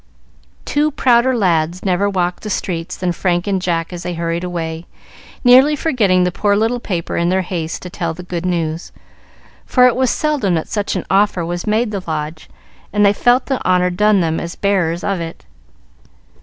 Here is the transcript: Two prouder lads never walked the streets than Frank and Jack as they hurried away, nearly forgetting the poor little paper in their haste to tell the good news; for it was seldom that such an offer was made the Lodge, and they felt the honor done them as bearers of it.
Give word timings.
Two 0.65 0.89
prouder 0.89 1.37
lads 1.37 1.85
never 1.85 2.09
walked 2.09 2.41
the 2.41 2.49
streets 2.49 2.97
than 2.97 3.11
Frank 3.11 3.45
and 3.45 3.61
Jack 3.61 3.93
as 3.93 4.01
they 4.01 4.15
hurried 4.15 4.43
away, 4.43 4.87
nearly 5.43 5.75
forgetting 5.75 6.23
the 6.23 6.31
poor 6.31 6.55
little 6.55 6.79
paper 6.79 7.17
in 7.17 7.29
their 7.29 7.43
haste 7.43 7.83
to 7.83 7.89
tell 7.91 8.11
the 8.11 8.23
good 8.23 8.43
news; 8.43 8.91
for 9.63 9.85
it 9.85 9.95
was 9.95 10.09
seldom 10.09 10.55
that 10.55 10.67
such 10.67 10.95
an 10.95 11.05
offer 11.11 11.45
was 11.45 11.67
made 11.67 11.91
the 11.91 12.01
Lodge, 12.07 12.49
and 12.91 13.05
they 13.05 13.13
felt 13.13 13.45
the 13.45 13.63
honor 13.63 13.91
done 13.91 14.21
them 14.21 14.39
as 14.39 14.55
bearers 14.55 15.03
of 15.03 15.19
it. 15.21 15.45